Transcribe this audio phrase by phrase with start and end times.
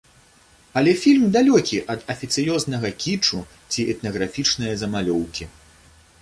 [0.79, 3.43] Але фільм далёкі ад афіцыёзнага кічу
[3.75, 5.45] ці этнаграфічнае замалёўкі.